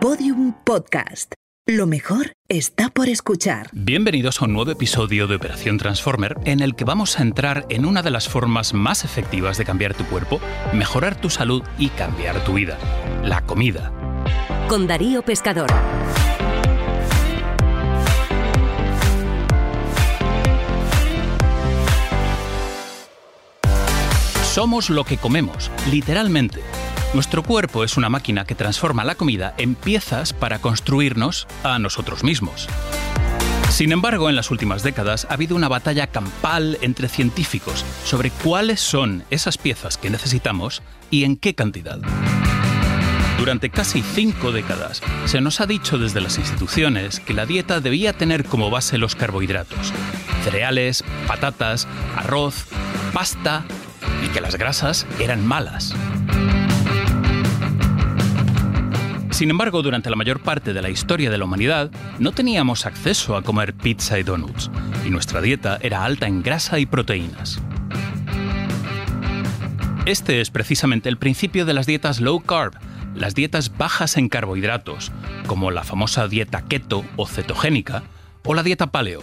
[0.00, 1.34] Podium Podcast.
[1.66, 3.68] Lo mejor está por escuchar.
[3.72, 7.84] Bienvenidos a un nuevo episodio de Operación Transformer en el que vamos a entrar en
[7.84, 10.40] una de las formas más efectivas de cambiar tu cuerpo,
[10.72, 12.78] mejorar tu salud y cambiar tu vida,
[13.22, 13.92] la comida.
[14.70, 15.68] Con Darío Pescador.
[24.44, 26.62] Somos lo que comemos, literalmente.
[27.12, 32.22] Nuestro cuerpo es una máquina que transforma la comida en piezas para construirnos a nosotros
[32.22, 32.68] mismos.
[33.68, 38.80] Sin embargo, en las últimas décadas ha habido una batalla campal entre científicos sobre cuáles
[38.80, 41.98] son esas piezas que necesitamos y en qué cantidad.
[43.38, 48.12] Durante casi cinco décadas se nos ha dicho desde las instituciones que la dieta debía
[48.12, 49.92] tener como base los carbohidratos,
[50.44, 52.66] cereales, patatas, arroz,
[53.12, 53.64] pasta
[54.24, 55.92] y que las grasas eran malas.
[59.40, 63.36] Sin embargo, durante la mayor parte de la historia de la humanidad, no teníamos acceso
[63.36, 64.70] a comer pizza y donuts,
[65.06, 67.58] y nuestra dieta era alta en grasa y proteínas.
[70.04, 72.74] Este es precisamente el principio de las dietas low carb,
[73.14, 75.10] las dietas bajas en carbohidratos,
[75.46, 78.02] como la famosa dieta keto o cetogénica,
[78.44, 79.22] o la dieta paleo.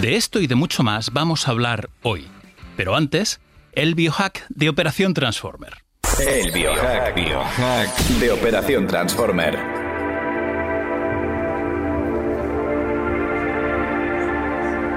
[0.00, 2.28] De esto y de mucho más vamos a hablar hoy.
[2.76, 3.40] Pero antes,
[3.72, 5.89] el biohack de Operación Transformer.
[6.28, 9.56] El biohack, biohack de Operación Transformer.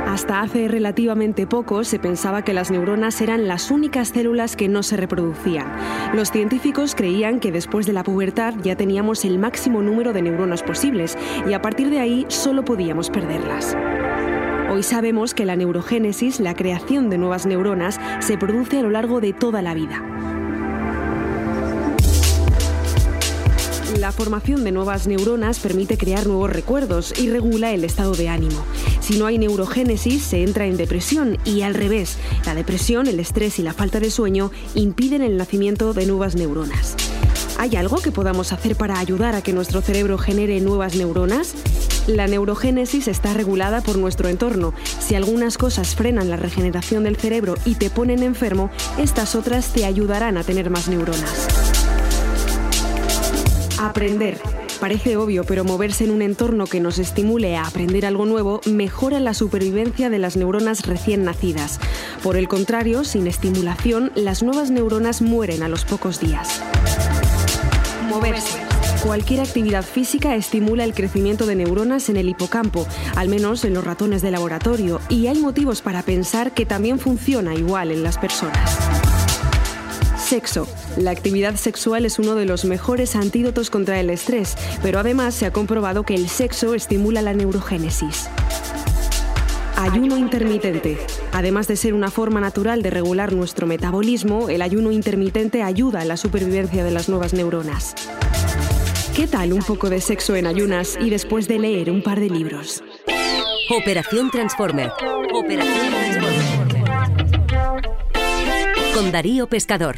[0.05, 4.83] Hasta hace relativamente poco se pensaba que las neuronas eran las únicas células que no
[4.83, 5.71] se reproducían.
[6.13, 10.61] Los científicos creían que después de la pubertad ya teníamos el máximo número de neuronas
[10.61, 13.77] posibles y a partir de ahí solo podíamos perderlas.
[14.69, 19.21] Hoy sabemos que la neurogénesis, la creación de nuevas neuronas, se produce a lo largo
[19.21, 20.12] de toda la vida.
[24.13, 28.63] Formación de nuevas neuronas permite crear nuevos recuerdos y regula el estado de ánimo.
[29.01, 33.59] Si no hay neurogénesis, se entra en depresión y al revés, la depresión, el estrés
[33.59, 36.95] y la falta de sueño impiden el nacimiento de nuevas neuronas.
[37.57, 41.53] ¿Hay algo que podamos hacer para ayudar a que nuestro cerebro genere nuevas neuronas?
[42.07, 44.73] La neurogénesis está regulada por nuestro entorno.
[44.99, 49.85] Si algunas cosas frenan la regeneración del cerebro y te ponen enfermo, estas otras te
[49.85, 51.62] ayudarán a tener más neuronas.
[53.93, 54.39] Aprender.
[54.79, 59.19] Parece obvio, pero moverse en un entorno que nos estimule a aprender algo nuevo mejora
[59.19, 61.79] la supervivencia de las neuronas recién nacidas.
[62.23, 66.59] Por el contrario, sin estimulación, las nuevas neuronas mueren a los pocos días.
[68.09, 68.57] Moverse.
[69.05, 73.83] Cualquier actividad física estimula el crecimiento de neuronas en el hipocampo, al menos en los
[73.83, 79.02] ratones de laboratorio, y hay motivos para pensar que también funciona igual en las personas.
[80.33, 80.67] Sexo.
[80.97, 85.45] La actividad sexual es uno de los mejores antídotos contra el estrés, pero además se
[85.45, 88.27] ha comprobado que el sexo estimula la neurogénesis.
[89.75, 90.97] Ayuno intermitente.
[91.33, 96.05] Además de ser una forma natural de regular nuestro metabolismo, el ayuno intermitente ayuda a
[96.05, 97.93] la supervivencia de las nuevas neuronas.
[99.15, 102.31] ¿Qué tal un poco de sexo en ayunas y después de leer un par de
[102.31, 102.83] libros?
[103.69, 104.93] Operación Transformer.
[105.31, 106.73] Operación Transformer.
[108.95, 109.97] Con Darío Pescador.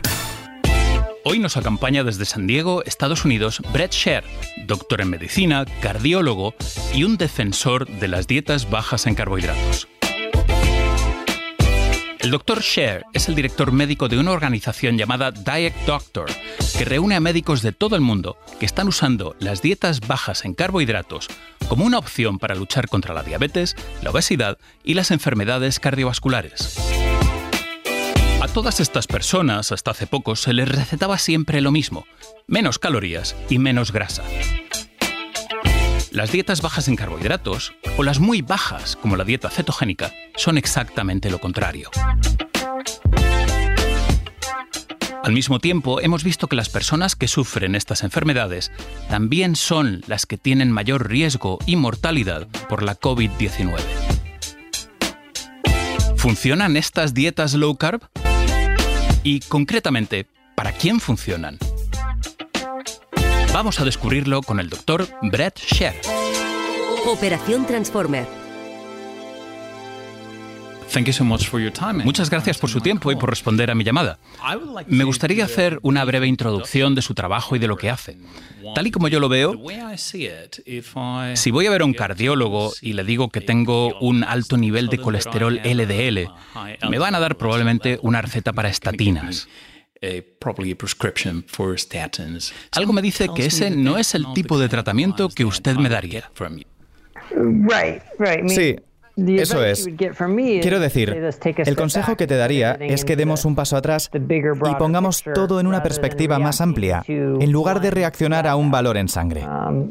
[1.28, 4.24] Hoy nos acompaña desde San Diego, Estados Unidos, Brett Sher,
[4.68, 6.54] doctor en medicina, cardiólogo
[6.94, 9.88] y un defensor de las dietas bajas en carbohidratos.
[12.20, 16.28] El doctor Sher es el director médico de una organización llamada Diet Doctor,
[16.78, 20.54] que reúne a médicos de todo el mundo que están usando las dietas bajas en
[20.54, 21.28] carbohidratos
[21.68, 27.05] como una opción para luchar contra la diabetes, la obesidad y las enfermedades cardiovasculares.
[28.46, 32.06] A todas estas personas, hasta hace poco, se les recetaba siempre lo mismo,
[32.46, 34.22] menos calorías y menos grasa.
[36.12, 41.32] Las dietas bajas en carbohidratos, o las muy bajas, como la dieta cetogénica, son exactamente
[41.32, 41.90] lo contrario.
[45.24, 48.72] Al mismo tiempo, hemos visto que las personas que sufren estas enfermedades
[49.10, 53.80] también son las que tienen mayor riesgo y mortalidad por la COVID-19.
[56.16, 58.08] ¿Funcionan estas dietas low carb?
[59.26, 61.58] Y concretamente, ¿para quién funcionan?
[63.52, 65.96] Vamos a descubrirlo con el doctor Brett Sher.
[67.08, 68.45] Operación Transformer.
[72.04, 74.20] Muchas gracias por su tiempo y por responder a mi llamada.
[74.88, 78.18] Me gustaría hacer una breve introducción de su trabajo y de lo que hace.
[78.74, 79.54] Tal y como yo lo veo,
[79.98, 84.88] si voy a ver a un cardiólogo y le digo que tengo un alto nivel
[84.88, 86.30] de colesterol LDL,
[86.90, 89.48] me van a dar probablemente una receta para estatinas.
[92.72, 96.32] Algo me dice que ese no es el tipo de tratamiento que usted me daría.
[98.48, 98.76] Sí,
[99.18, 99.88] eso es.
[99.98, 101.16] Quiero decir,
[101.58, 105.68] el consejo que te daría es que demos un paso atrás y pongamos todo en
[105.68, 109.46] una perspectiva más amplia, en lugar de reaccionar a un valor en sangre.
[109.46, 109.90] Um,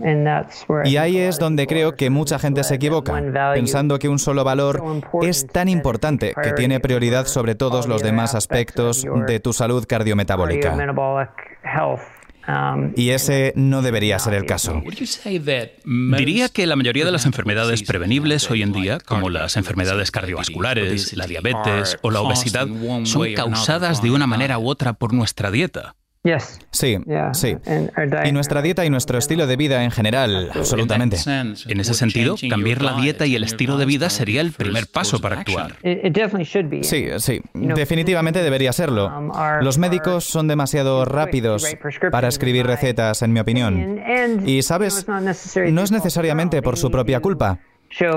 [0.84, 3.22] Y ahí es donde creo que mucha gente se equivoca,
[3.54, 4.82] pensando que un solo valor
[5.22, 10.76] es tan importante que tiene prioridad sobre todos los demás aspectos de tu salud cardiometabólica.
[12.46, 14.82] Um, Y ese no debería ser el caso.
[15.84, 21.16] Diría que la mayoría de las enfermedades prevenibles hoy en día, como las enfermedades cardiovasculares,
[21.16, 22.68] la diabetes o la obesidad,
[23.04, 25.96] son causadas de una manera u otra por nuestra dieta.
[26.70, 26.98] Sí,
[27.32, 27.56] sí.
[28.24, 31.18] Y nuestra dieta y nuestro estilo de vida en general, absolutamente.
[31.26, 35.20] En ese sentido, cambiar la dieta y el estilo de vida sería el primer paso
[35.20, 35.76] para actuar.
[36.82, 39.30] Sí, sí, definitivamente debería serlo.
[39.60, 41.66] Los médicos son demasiado rápidos
[42.10, 44.00] para escribir recetas, en mi opinión.
[44.46, 45.06] Y, ¿sabes?
[45.06, 47.58] No es necesariamente por su propia culpa.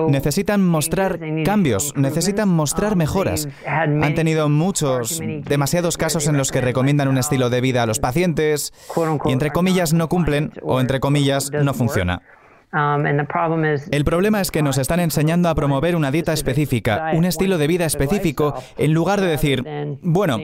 [0.10, 3.48] Necesitan mostrar cambios, necesitan mostrar mejoras.
[3.66, 8.00] Han tenido muchos, demasiados casos en los que recomiendan un estilo de vida a los
[8.00, 8.74] pacientes
[9.26, 12.22] y entre comillas no cumplen o entre comillas no funciona.
[13.92, 17.68] El problema es que nos están enseñando a promover una dieta específica, un estilo de
[17.68, 19.64] vida específico, en lugar de decir,
[20.02, 20.38] bueno,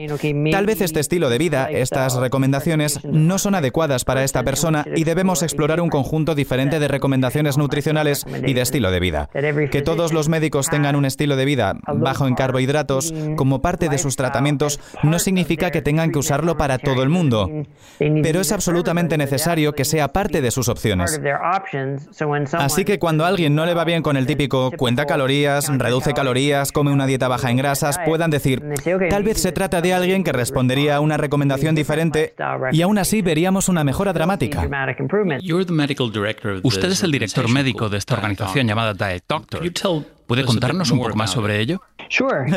[0.50, 5.04] tal vez este estilo de vida, estas recomendaciones, no son adecuadas para esta persona y
[5.04, 9.28] debemos explorar un conjunto diferente de recomendaciones nutricionales y de estilo de vida.
[9.70, 13.98] Que todos los médicos tengan un estilo de vida bajo en carbohidratos como parte de
[13.98, 17.50] sus tratamientos no significa que tengan que usarlo para todo el mundo,
[17.98, 21.20] pero es absolutamente necesario que sea parte de sus opciones.
[22.58, 26.12] Así que cuando a alguien no le va bien con el típico cuenta calorías, reduce
[26.14, 28.62] calorías, come una dieta baja en grasas, puedan decir,
[29.10, 32.34] tal vez se trata de alguien que respondería a una recomendación diferente
[32.72, 34.68] y aún así veríamos una mejora dramática.
[36.62, 39.62] Usted es el director médico de esta organización llamada Diet Doctor.
[40.26, 41.82] ¿Puede contarnos un poco más sobre ello?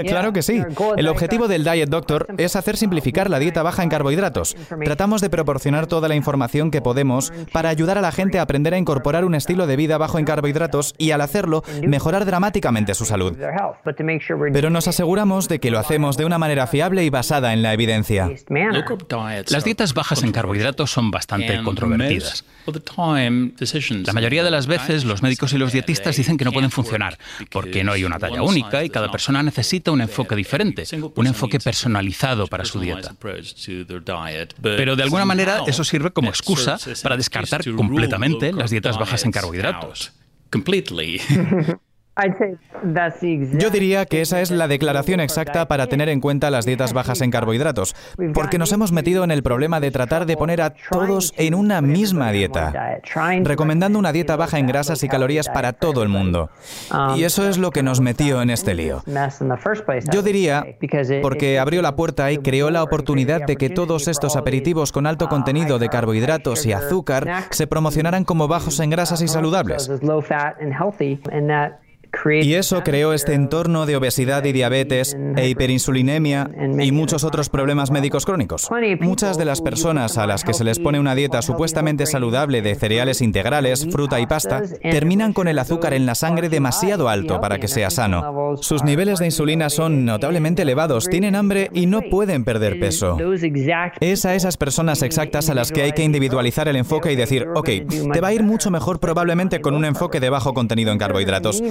[0.08, 0.62] Claro que sí.
[0.98, 4.56] El objetivo del Diet Doctor es hacer simplificar la dieta baja en carbohidratos.
[4.84, 8.74] Tratamos de proporcionar toda la información que podemos para ayudar a la gente a aprender
[8.74, 13.06] a incorporar un estilo de vida bajo en carbohidratos y al hacerlo mejorar dramáticamente su
[13.06, 13.38] salud.
[14.54, 17.74] Pero nos aseguramos de que lo hacemos de una manera fiable y basada en la
[17.74, 18.30] evidencia.
[19.50, 22.46] Las dietas bajas en carbohidratos son bastante controvertidas.
[24.06, 27.18] La mayoría de las veces los médicos y los dietistas dicen que no pueden funcionar
[27.58, 30.84] porque no hay una talla única y cada persona necesita un enfoque diferente,
[31.16, 33.16] un enfoque personalizado para su dieta.
[34.62, 39.32] Pero de alguna manera eso sirve como excusa para descartar completamente las dietas bajas en
[39.32, 40.14] carbohidratos.
[43.60, 47.22] Yo diría que esa es la declaración exacta para tener en cuenta las dietas bajas
[47.22, 47.96] en carbohidratos,
[48.34, 51.82] porque nos hemos metido en el problema de tratar de poner a todos en una
[51.82, 53.00] misma dieta,
[53.44, 56.50] recomendando una dieta baja en grasas y calorías para todo el mundo.
[57.16, 59.04] Y eso es lo que nos metió en este lío.
[60.12, 60.66] Yo diría,
[61.22, 65.30] porque abrió la puerta y creó la oportunidad de que todos estos aperitivos con alto
[65.30, 69.90] contenido de carbohidratos y azúcar se promocionaran como bajos en grasas y saludables.
[72.26, 76.50] Y eso creó este entorno de obesidad y diabetes e hiperinsulinemia
[76.80, 78.70] y muchos otros problemas médicos crónicos.
[79.00, 82.76] Muchas de las personas a las que se les pone una dieta supuestamente saludable de
[82.76, 87.60] cereales integrales, fruta y pasta, terminan con el azúcar en la sangre demasiado alto para
[87.60, 88.56] que sea sano.
[88.62, 93.18] Sus niveles de insulina son notablemente elevados, tienen hambre y no pueden perder peso.
[94.00, 97.48] Es a esas personas exactas a las que hay que individualizar el enfoque y decir,
[97.56, 97.70] ok,
[98.14, 101.62] te va a ir mucho mejor probablemente con un enfoque de bajo contenido en carbohidratos.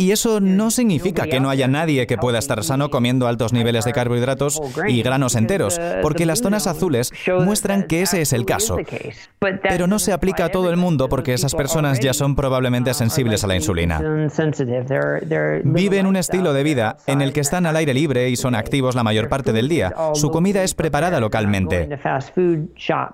[0.00, 3.84] Y eso no significa que no haya nadie que pueda estar sano comiendo altos niveles
[3.84, 4.58] de carbohidratos
[4.88, 7.12] y granos enteros, porque las zonas azules
[7.44, 8.78] muestran que ese es el caso.
[9.38, 13.44] Pero no se aplica a todo el mundo porque esas personas ya son probablemente sensibles
[13.44, 14.00] a la insulina.
[15.64, 18.94] Viven un estilo de vida en el que están al aire libre y son activos
[18.94, 19.92] la mayor parte del día.
[20.14, 21.90] Su comida es preparada localmente.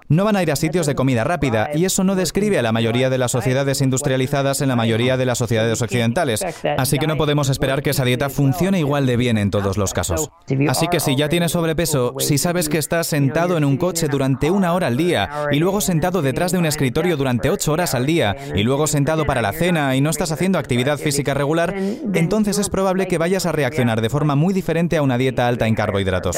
[0.08, 2.70] No van a ir a sitios de comida rápida y eso no describe a la
[2.70, 6.44] mayoría de las sociedades industrializadas en la mayoría de las sociedades occidentales.
[6.78, 9.92] Así que no podemos esperar que esa dieta funcione igual de bien en todos los
[9.92, 10.30] casos.
[10.68, 14.50] Así que si ya tienes sobrepeso, si sabes que estás sentado en un coche durante
[14.50, 18.06] una hora al día y luego sentado detrás de un escritorio durante ocho horas al
[18.06, 21.74] día y luego sentado para la cena y no estás haciendo actividad física regular,
[22.14, 25.66] entonces es probable que vayas a reaccionar de forma muy diferente a una dieta alta
[25.66, 26.36] en carbohidratos.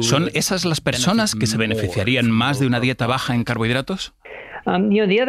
[0.00, 4.14] ¿Son esas las personas que se beneficiarían más de una dieta baja en carbohidratos?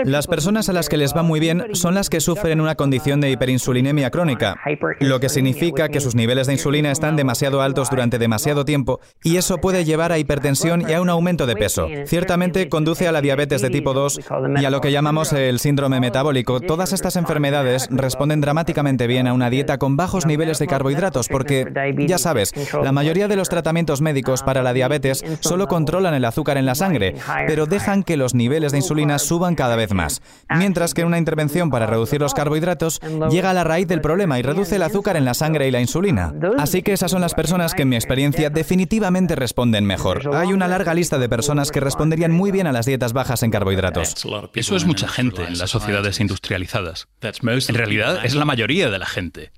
[0.05, 3.21] Las personas a las que les va muy bien son las que sufren una condición
[3.21, 4.55] de hiperinsulinemia crónica,
[4.99, 9.37] lo que significa que sus niveles de insulina están demasiado altos durante demasiado tiempo y
[9.37, 11.87] eso puede llevar a hipertensión y a un aumento de peso.
[12.05, 14.19] Ciertamente conduce a la diabetes de tipo 2
[14.59, 16.59] y a lo que llamamos el síndrome metabólico.
[16.59, 21.65] Todas estas enfermedades responden dramáticamente bien a una dieta con bajos niveles de carbohidratos porque,
[22.07, 26.57] ya sabes, la mayoría de los tratamientos médicos para la diabetes solo controlan el azúcar
[26.57, 27.15] en la sangre,
[27.47, 30.21] pero dejan que los niveles de insulina suban cada vez más.
[30.49, 32.99] Mientras que una intervención para reducir los carbohidratos
[33.29, 35.81] llega a la raíz del problema y reduce el azúcar en la sangre y la
[35.81, 36.33] insulina.
[36.57, 40.35] Así que esas son las personas que en mi experiencia definitivamente responden mejor.
[40.35, 43.51] Hay una larga lista de personas que responderían muy bien a las dietas bajas en
[43.51, 44.15] carbohidratos.
[44.53, 47.07] Eso es mucha gente en las sociedades industrializadas.
[47.21, 49.51] En realidad es la mayoría de la gente.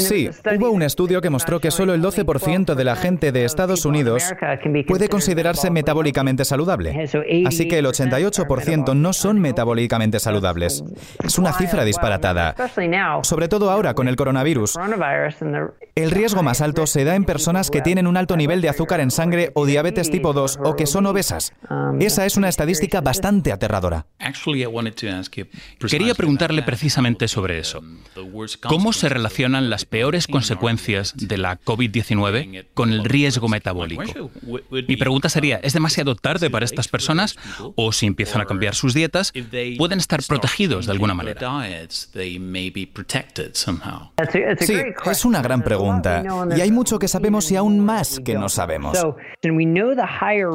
[0.00, 3.84] Sí, hubo un estudio que mostró que solo el 12% de la gente de Estados
[3.84, 4.22] Unidos
[4.86, 7.06] puede considerarse metabólicamente saludable.
[7.46, 10.82] Así que el 88% no son metabólicamente saludables.
[11.22, 12.54] Es una cifra disparatada.
[13.22, 14.76] Sobre todo ahora con el coronavirus.
[15.98, 19.00] El riesgo más alto se da en personas que tienen un alto nivel de azúcar
[19.00, 21.52] en sangre o diabetes tipo 2 o que son obesas.
[21.98, 24.06] Esa es una estadística bastante aterradora.
[25.90, 27.82] Quería preguntarle precisamente sobre eso.
[28.62, 34.30] ¿Cómo se relaciona las peores consecuencias de la COVID-19 con el riesgo metabólico.
[34.70, 37.36] Mi pregunta sería, ¿es demasiado tarde para estas personas
[37.74, 39.32] o si empiezan a cambiar sus dietas,
[39.76, 41.60] pueden estar protegidos de alguna manera?
[44.60, 44.74] Sí,
[45.10, 45.87] es una gran pregunta
[46.56, 48.98] y hay mucho que sabemos y aún más que no sabemos.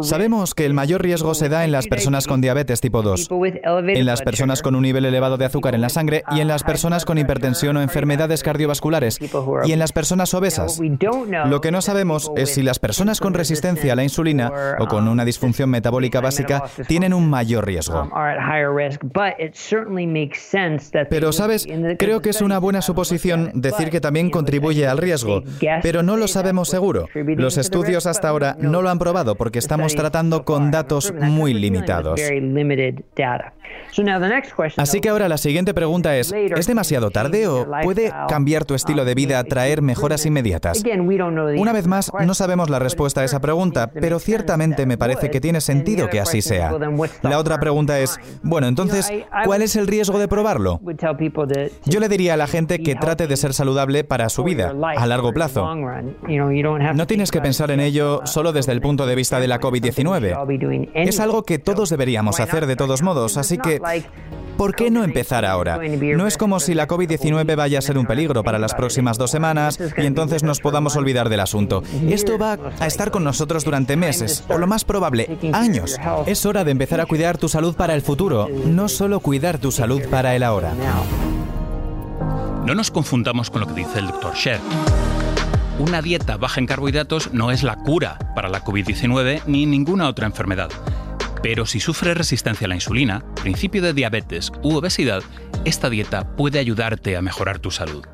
[0.01, 3.29] Sabemos que el mayor riesgo se da en las personas con diabetes tipo 2,
[3.87, 6.63] en las personas con un nivel elevado de azúcar en la sangre y en las
[6.63, 9.19] personas con hipertensión o enfermedades cardiovasculares
[9.65, 10.79] y en las personas obesas.
[11.45, 15.07] Lo que no sabemos es si las personas con resistencia a la insulina o con
[15.07, 18.09] una disfunción metabólica básica tienen un mayor riesgo.
[21.09, 21.67] Pero, ¿sabes?
[21.97, 25.43] Creo que es una buena suposición decir que también contribuye al riesgo,
[25.81, 27.07] pero no lo sabemos seguro.
[27.13, 32.19] Los estudios hasta ahora no lo han probado porque estamos tratando con datos muy limitados.
[34.77, 39.05] Así que ahora la siguiente pregunta es, ¿es demasiado tarde o puede cambiar tu estilo
[39.05, 40.83] de vida traer mejoras inmediatas?
[41.57, 45.41] Una vez más, no sabemos la respuesta a esa pregunta, pero ciertamente me parece que
[45.41, 46.71] tiene sentido que así sea.
[47.21, 49.11] La otra pregunta es, bueno, entonces,
[49.45, 50.79] ¿cuál es el riesgo de probarlo?
[51.85, 55.07] Yo le diría a la gente que trate de ser saludable para su vida, a
[55.07, 55.67] largo plazo.
[55.75, 60.91] No tienes que pensar en ello solo desde el punto de vista de la COVID-19.
[60.93, 63.79] Es algo que todos deberíamos hacer de todos modos, así que
[64.57, 65.79] ¿Por qué no empezar ahora?
[66.15, 69.31] No es como si la COVID-19 vaya a ser un peligro para las próximas dos
[69.31, 71.83] semanas y entonces nos podamos olvidar del asunto.
[72.07, 75.97] Esto va a estar con nosotros durante meses, o lo más probable, años.
[76.25, 79.71] Es hora de empezar a cuidar tu salud para el futuro, no solo cuidar tu
[79.71, 80.73] salud para el ahora.
[82.65, 84.61] No nos confundamos con lo que dice el doctor Sher.
[85.79, 90.27] Una dieta baja en carbohidratos no es la cura para la COVID-19 ni ninguna otra
[90.27, 90.69] enfermedad.
[91.41, 95.23] Pero si sufres resistencia a la insulina, principio de diabetes u obesidad,
[95.65, 98.05] esta dieta puede ayudarte a mejorar tu salud.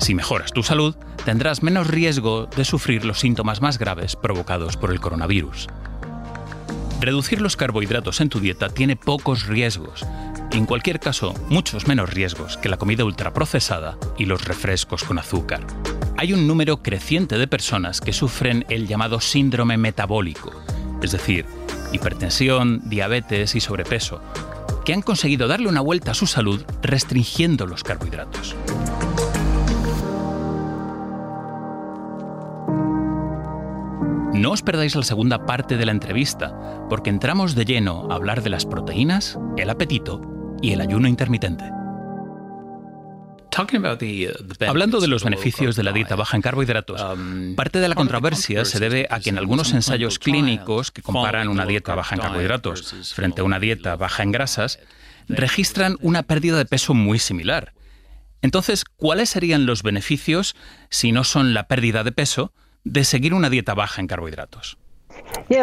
[0.00, 4.90] Si mejoras tu salud, tendrás menos riesgo de sufrir los síntomas más graves provocados por
[4.90, 5.68] el coronavirus.
[7.00, 10.04] Reducir los carbohidratos en tu dieta tiene pocos riesgos,
[10.56, 15.60] en cualquier caso, muchos menos riesgos que la comida ultraprocesada y los refrescos con azúcar.
[16.16, 20.50] Hay un número creciente de personas que sufren el llamado síndrome metabólico,
[21.02, 21.44] es decir,
[21.92, 24.20] hipertensión, diabetes y sobrepeso,
[24.84, 28.56] que han conseguido darle una vuelta a su salud restringiendo los carbohidratos.
[34.32, 38.42] No os perdáis la segunda parte de la entrevista, porque entramos de lleno a hablar
[38.42, 41.64] de las proteínas, el apetito y el ayuno intermitente.
[43.58, 47.96] Uh, Hablando de los beneficios de la dieta baja en carbohidratos, um, parte de la
[47.96, 52.20] controversia se debe a que en algunos ensayos clínicos que comparan una dieta baja en
[52.20, 54.78] carbohidratos frente a una dieta baja en grasas,
[55.28, 57.74] registran una pérdida de peso muy similar.
[58.42, 60.54] Entonces, ¿cuáles serían los beneficios,
[60.88, 62.52] si no son la pérdida de peso,
[62.84, 64.78] de seguir una dieta baja en carbohidratos?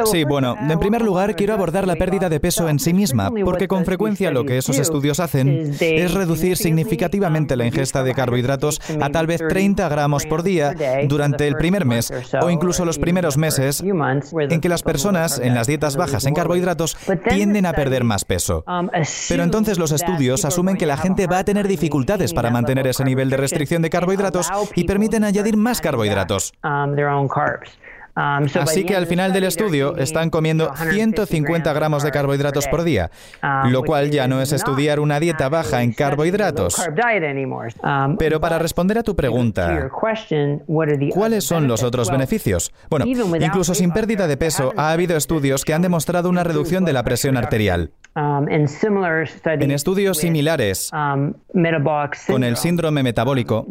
[0.05, 3.67] Sí, bueno, en primer lugar quiero abordar la pérdida de peso en sí misma, porque
[3.67, 9.09] con frecuencia lo que esos estudios hacen es reducir significativamente la ingesta de carbohidratos a
[9.09, 10.73] tal vez 30 gramos por día
[11.07, 15.67] durante el primer mes o incluso los primeros meses en que las personas en las
[15.67, 16.97] dietas bajas en carbohidratos
[17.29, 18.63] tienden a perder más peso.
[19.29, 23.03] Pero entonces los estudios asumen que la gente va a tener dificultades para mantener ese
[23.03, 26.53] nivel de restricción de carbohidratos y permiten añadir más carbohidratos.
[28.15, 33.11] Um, Así que al final del estudio están comiendo 150 gramos de carbohidratos por día,
[33.43, 36.79] um, lo cual ya no es estudiar una dieta baja en carbohidratos.
[36.79, 39.89] Um, Pero para responder a tu pregunta,
[41.13, 42.71] ¿cuáles son los otros beneficios?
[42.89, 46.93] Bueno, incluso sin pérdida de peso, ha habido estudios que han demostrado una reducción de
[46.93, 47.91] la presión arterial.
[48.15, 50.89] En estudios similares
[52.27, 53.67] con el síndrome metabólico,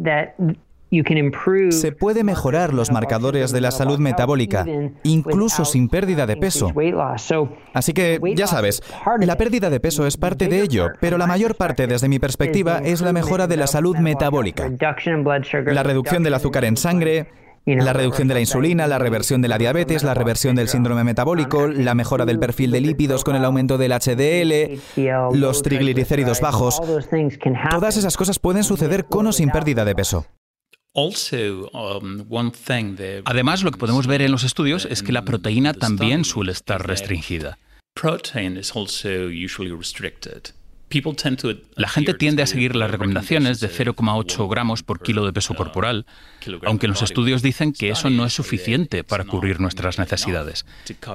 [1.71, 4.65] se puede mejorar los marcadores de la salud metabólica,
[5.03, 6.71] incluso sin pérdida de peso.
[7.73, 8.81] Así que, ya sabes,
[9.19, 12.79] la pérdida de peso es parte de ello, pero la mayor parte, desde mi perspectiva,
[12.83, 14.69] es la mejora de la salud metabólica.
[15.65, 17.27] La reducción del azúcar en sangre,
[17.65, 21.67] la reducción de la insulina, la reversión de la diabetes, la reversión del síndrome metabólico,
[21.67, 24.79] la mejora del perfil de lípidos con el aumento del HDL,
[25.33, 26.79] los triglicéridos bajos.
[27.71, 30.25] Todas esas cosas pueden suceder con o sin pérdida de peso.
[30.95, 32.23] Um,
[33.25, 36.87] Además, lo que podemos ver en los estudios es que la proteína también suele estar
[36.87, 37.59] restringida.
[41.75, 46.05] La gente tiende a seguir las recomendaciones de 0,8 gramos por kilo de peso corporal,
[46.65, 50.65] aunque los estudios dicen que eso no es suficiente para cubrir nuestras necesidades.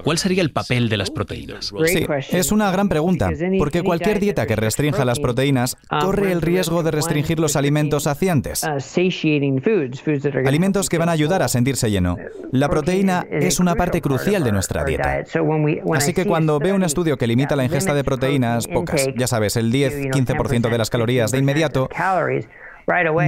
[0.04, 1.72] ¿Cuál sería el papel de las proteínas?
[1.86, 6.82] Sí, es una gran pregunta, porque cualquier dieta que restrinja las proteínas corre el riesgo
[6.82, 8.64] de restringir los alimentos saciantes,
[10.44, 12.16] alimentos que van a ayudar a sentirse lleno.
[12.52, 15.22] La proteína es una parte crucial de nuestra dieta.
[15.94, 19.56] Así que cuando veo un estudio que limita la ingesta de proteínas, pocas, ya sabes,
[19.60, 21.88] el 10-15% de las calorías de inmediato,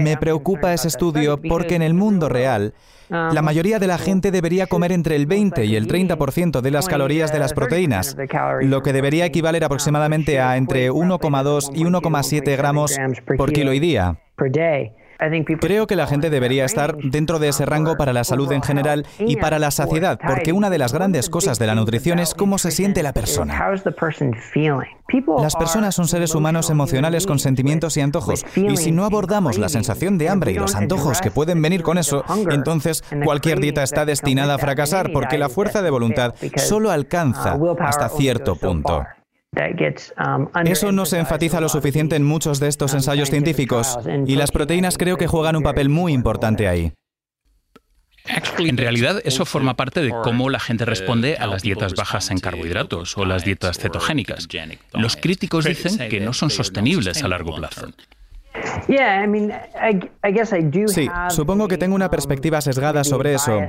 [0.02, 2.74] me preocupa ese estudio porque en el mundo real,
[3.08, 6.88] la mayoría de la gente debería comer entre el 20 y el 30% de las
[6.88, 8.16] calorías de las proteínas,
[8.62, 12.96] lo que debería equivaler aproximadamente a entre 1,2 y 1,7 gramos
[13.36, 14.18] por kilo y día.
[15.60, 19.06] Creo que la gente debería estar dentro de ese rango para la salud en general
[19.18, 22.58] y para la saciedad, porque una de las grandes cosas de la nutrición es cómo
[22.58, 23.58] se siente la persona.
[25.38, 29.68] Las personas son seres humanos emocionales con sentimientos y antojos, y si no abordamos la
[29.68, 34.04] sensación de hambre y los antojos que pueden venir con eso, entonces cualquier dieta está
[34.04, 39.04] destinada a fracasar, porque la fuerza de voluntad solo alcanza hasta cierto punto.
[39.54, 44.50] Um, Eso no se enfatiza lo suficiente en muchos de estos ensayos científicos y las
[44.50, 46.92] proteínas creo que juegan un papel muy importante ahí.
[48.58, 52.38] En realidad, eso forma parte de cómo la gente responde a las dietas bajas en
[52.38, 54.48] carbohidratos o las dietas cetogénicas.
[54.94, 57.88] Los críticos dicen que no son sostenibles a largo plazo.
[60.88, 63.60] Sí, supongo que tengo una perspectiva sesgada sobre eso,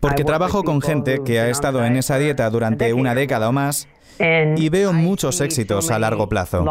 [0.00, 3.88] porque trabajo con gente que ha estado en esa dieta durante una década o más
[4.18, 6.64] y veo muchos éxitos a largo plazo.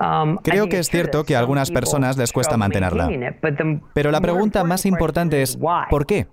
[0.00, 3.08] Um, Creo que es cierto que a algunas personas les cuesta mantenerla.
[3.92, 5.56] Pero la pregunta más importante es,
[5.88, 6.26] ¿por qué?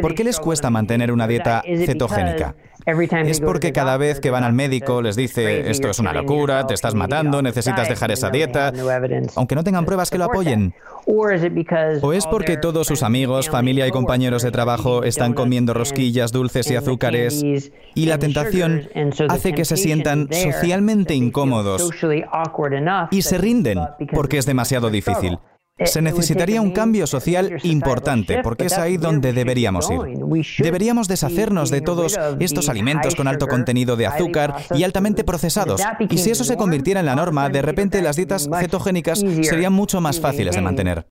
[0.00, 2.54] ¿Por qué les cuesta mantener una dieta cetogénica?
[2.86, 6.74] Es porque cada vez que van al médico les dice, esto es una locura, te
[6.74, 8.72] estás matando, necesitas dejar esa dieta,
[9.36, 10.74] aunque no tengan pruebas que lo apoyen.
[11.06, 16.70] ¿O es porque todos sus amigos, familia y compañeros de trabajo están comiendo rosquillas, dulces
[16.70, 17.42] y azúcares
[17.94, 18.88] y la tentación
[19.28, 21.90] hace que se sientan socialmente incómodos
[23.10, 23.80] y se rinden
[24.12, 25.38] porque es demasiado difícil?
[25.84, 30.00] Se necesitaría un cambio social importante, porque es ahí donde deberíamos ir.
[30.58, 35.80] Deberíamos deshacernos de todos estos alimentos con alto contenido de azúcar y altamente procesados.
[36.08, 40.00] Y si eso se convirtiera en la norma, de repente las dietas cetogénicas serían mucho
[40.00, 41.06] más fáciles de mantener.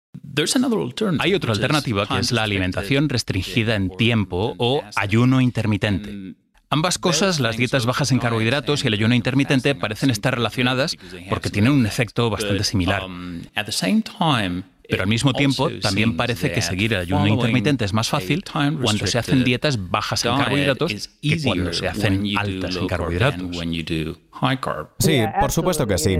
[1.19, 6.35] Hay otra alternativa que es la alimentación restringida en tiempo o ayuno intermitente.
[6.71, 10.97] Ambas cosas, las dietas bajas en carbohidratos y el ayuno intermitente, parecen estar relacionadas
[11.29, 13.03] porque tienen un efecto bastante similar.
[14.89, 19.07] Pero al mismo tiempo, también parece que seguir el ayuno intermitente es más fácil cuando
[19.07, 23.57] se hacen dietas bajas en carbohidratos que cuando se hacen altas en carbohidratos.
[24.99, 26.17] Sí, por supuesto que sí.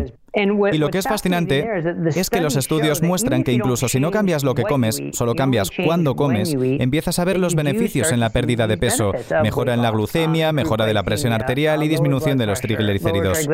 [0.72, 1.68] Y lo que es fascinante
[2.16, 5.72] es que los estudios muestran que incluso si no cambias lo que comes, solo cambias
[5.72, 9.92] cuándo comes, empiezas a ver los beneficios en la pérdida de peso, mejora en la
[9.92, 13.48] glucemia, mejora de la presión arterial y disminución de los triglicéridos.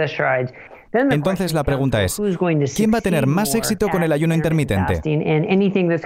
[0.93, 2.19] Entonces la pregunta es,
[2.75, 5.01] ¿quién va a tener más éxito con el ayuno intermitente?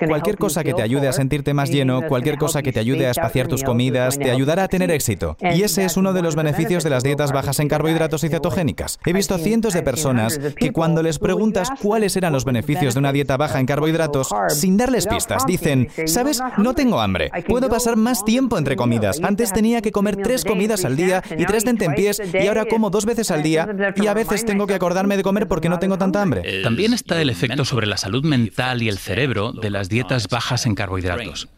[0.08, 3.12] Cualquier cosa que te ayude a sentirte más lleno, cualquier cosa que te ayude a
[3.12, 5.38] espaciar tus comidas, te ayudará a tener éxito.
[5.42, 9.00] Y ese es uno de los beneficios de las dietas bajas en carbohidratos y cetogénicas.
[9.06, 13.12] He visto cientos de personas que cuando les preguntas cuáles eran los beneficios de una
[13.12, 16.42] dieta baja en carbohidratos, sin darles pistas, dicen, ¿sabes?
[16.58, 17.30] No tengo hambre.
[17.48, 19.20] Puedo pasar más tiempo entre comidas.
[19.22, 23.06] Antes tenía que comer tres comidas al día y tres tentempiés y ahora como dos
[23.06, 26.22] veces al día y a veces tengo que acordarme de comer porque no tengo tanta
[26.22, 26.62] hambre.
[26.64, 30.66] También está el efecto sobre la salud mental y el cerebro de las dietas bajas
[30.66, 31.50] en carbohidratos.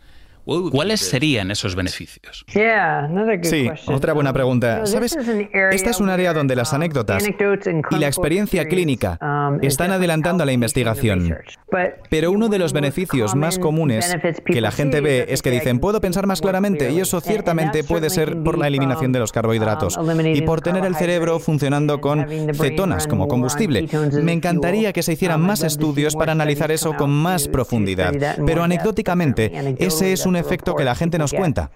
[0.44, 2.46] ¿Cuáles serían esos beneficios?
[3.44, 4.86] Sí, otra buena pregunta.
[4.86, 5.18] ¿Sabes?
[5.72, 9.20] Esta es un área donde las anécdotas y la experiencia clínica
[9.62, 11.38] están adelantando a la investigación.
[12.10, 16.02] Pero uno de los beneficios más comunes que la gente ve es que dicen, puedo
[16.02, 20.00] pensar más claramente, y eso ciertamente puede ser por la eliminación de los carbohidratos
[20.34, 23.88] y por tener el cerebro funcionando con cetonas como combustible.
[24.22, 28.14] Me encantaría que se hicieran más estudios para analizar eso con más profundidad,
[28.46, 31.72] pero anecdóticamente ese es un efecto que la gente nos cuenta.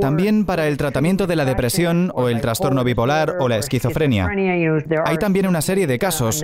[0.00, 4.28] También para el tratamiento de la depresión o el trastorno bipolar o la esquizofrenia.
[5.04, 6.42] Hay también una serie de casos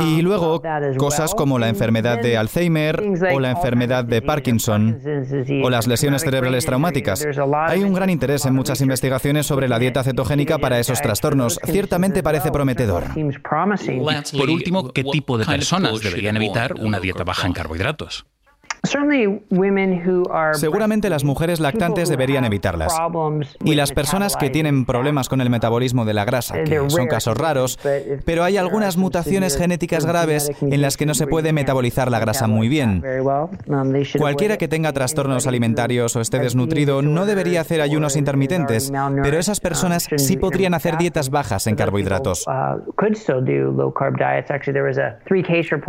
[0.00, 0.62] y luego
[0.96, 4.98] cosas como la enfermedad de Alzheimer o la enfermedad de Parkinson
[5.62, 7.26] o las lesiones cerebrales traumáticas.
[7.66, 11.60] Hay un gran interés en muchas investigaciones sobre la dieta cetogénica para esos trastornos.
[11.64, 13.04] Ciertamente parece prometedor.
[14.38, 18.26] Por último, ¿qué tipo de personas deberían evitar una dieta baja en carbohidratos?
[20.52, 22.94] Seguramente las mujeres lactantes deberían evitarlas.
[23.64, 27.36] Y las personas que tienen problemas con el metabolismo de la grasa, que son casos
[27.36, 27.78] raros,
[28.24, 32.46] pero hay algunas mutaciones genéticas graves en las que no se puede metabolizar la grasa
[32.46, 33.02] muy bien.
[34.18, 38.92] Cualquiera que tenga trastornos alimentarios o esté desnutrido no debería hacer ayunos intermitentes,
[39.22, 42.44] pero esas personas sí podrían hacer dietas bajas en carbohidratos.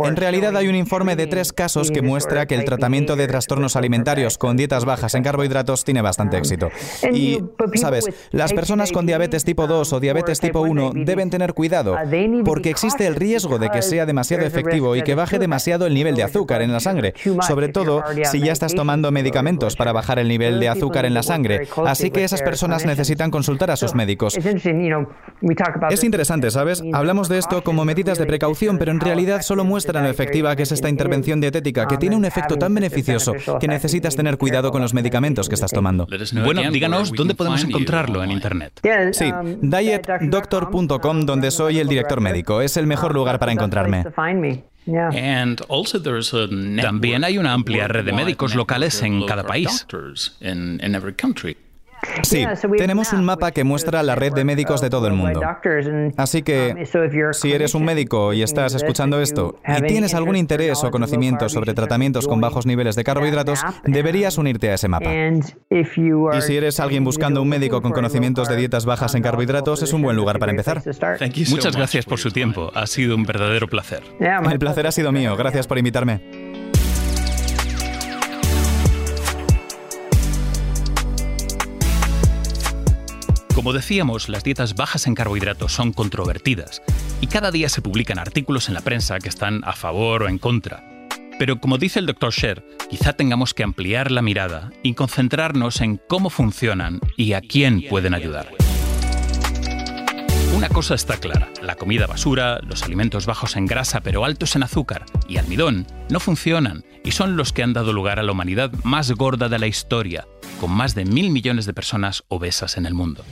[0.04, 3.26] En realidad hay un informe de tres casos que muestra que el tratamiento tratamiento de
[3.26, 6.70] trastornos alimentarios con dietas bajas en carbohidratos tiene bastante éxito.
[7.12, 7.40] Y,
[7.74, 11.96] sabes, las personas con diabetes tipo 2 o diabetes tipo 1 deben tener cuidado
[12.44, 16.14] porque existe el riesgo de que sea demasiado efectivo y que baje demasiado el nivel
[16.14, 20.28] de azúcar en la sangre, sobre todo si ya estás tomando medicamentos para bajar el
[20.28, 21.66] nivel de azúcar en la sangre.
[21.84, 24.38] Así que esas personas necesitan consultar a sus médicos.
[25.90, 26.84] Es interesante, ¿sabes?
[26.92, 30.62] Hablamos de esto como medidas de precaución, pero en realidad solo muestran lo efectiva que
[30.62, 34.80] es esta intervención dietética, que tiene un efecto tan beneficioso que necesitas tener cuidado con
[34.80, 36.06] los medicamentos que estás tomando.
[36.44, 38.80] Bueno, díganos dónde podemos encontrarlo en Internet.
[39.12, 42.60] Sí, dietdoctor.com, donde soy el director médico.
[42.60, 44.04] Es el mejor lugar para encontrarme.
[46.80, 49.86] También hay una amplia red de médicos locales en cada país.
[52.22, 52.44] Sí,
[52.76, 55.40] tenemos un mapa que muestra la red de médicos de todo el mundo.
[56.16, 60.82] Así que, um, si eres un médico y estás escuchando esto y tienes algún interés
[60.84, 65.10] o conocimiento sobre tratamientos con bajos niveles de carbohidratos, deberías unirte a ese mapa.
[65.70, 69.92] Y si eres alguien buscando un médico con conocimientos de dietas bajas en carbohidratos, es
[69.92, 70.82] un buen lugar para empezar.
[71.50, 72.70] Muchas gracias por su tiempo.
[72.74, 74.02] Ha sido un verdadero placer.
[74.20, 75.36] El placer ha sido mío.
[75.36, 76.35] Gracias por invitarme.
[83.66, 86.82] Como decíamos, las dietas bajas en carbohidratos son controvertidas
[87.20, 90.38] y cada día se publican artículos en la prensa que están a favor o en
[90.38, 90.84] contra.
[91.36, 92.32] Pero como dice el Dr.
[92.32, 97.82] Sher, quizá tengamos que ampliar la mirada y concentrarnos en cómo funcionan y a quién
[97.90, 98.46] pueden ayudar.
[100.56, 104.62] Una cosa está clara, la comida basura, los alimentos bajos en grasa pero altos en
[104.62, 108.72] azúcar y almidón no funcionan y son los que han dado lugar a la humanidad
[108.82, 110.26] más gorda de la historia,
[110.58, 113.22] con más de mil millones de personas obesas en el mundo.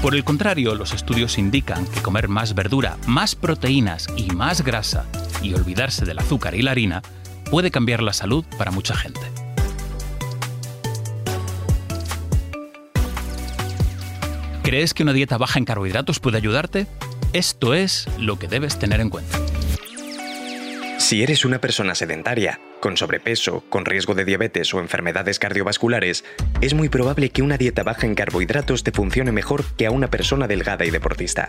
[0.00, 5.04] Por el contrario, los estudios indican que comer más verdura, más proteínas y más grasa,
[5.42, 7.02] y olvidarse del azúcar y la harina,
[7.50, 9.20] puede cambiar la salud para mucha gente.
[14.72, 16.86] ¿Crees que una dieta baja en carbohidratos puede ayudarte?
[17.34, 19.38] Esto es lo que debes tener en cuenta.
[20.96, 26.24] Si eres una persona sedentaria, con sobrepeso, con riesgo de diabetes o enfermedades cardiovasculares,
[26.62, 30.08] es muy probable que una dieta baja en carbohidratos te funcione mejor que a una
[30.08, 31.48] persona delgada y deportista.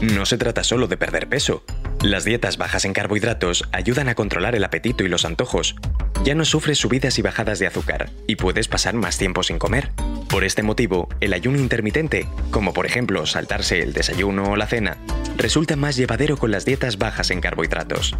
[0.00, 1.62] No se trata solo de perder peso.
[2.02, 5.76] Las dietas bajas en carbohidratos ayudan a controlar el apetito y los antojos.
[6.24, 9.90] Ya no sufres subidas y bajadas de azúcar y puedes pasar más tiempo sin comer.
[10.30, 14.96] Por este motivo, el ayuno intermitente, como por ejemplo saltarse el desayuno o la cena,
[15.36, 18.16] resulta más llevadero con las dietas bajas en carbohidratos.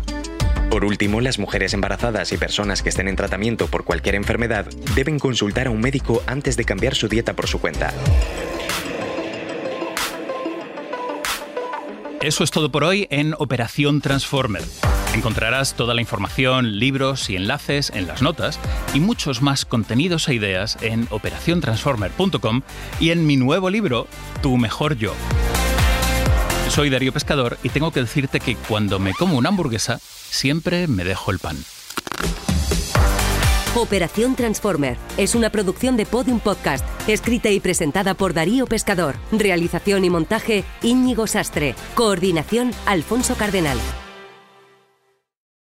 [0.71, 5.19] Por último, las mujeres embarazadas y personas que estén en tratamiento por cualquier enfermedad deben
[5.19, 7.95] consultar a un médico antes de cambiar su dieta por su cuenta.
[12.23, 14.63] Eso es todo por hoy en Operación Transformer.
[15.15, 18.61] Encontrarás toda la información, libros y enlaces en las notas
[18.93, 22.61] y muchos más contenidos e ideas en operaciontransformer.com
[23.01, 24.07] y en mi nuevo libro,
[24.43, 25.15] Tu mejor yo.
[26.69, 31.05] Soy Darío Pescador y tengo que decirte que cuando me como una hamburguesa, siempre me
[31.05, 31.57] dejo el pan.
[33.77, 39.15] Operación Transformer es una producción de Podium Podcast, escrita y presentada por Darío Pescador.
[39.31, 41.77] Realización y montaje Íñigo Sastre.
[41.95, 43.79] Coordinación Alfonso Cardenal.